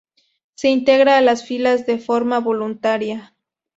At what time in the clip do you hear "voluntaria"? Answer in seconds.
2.39-3.35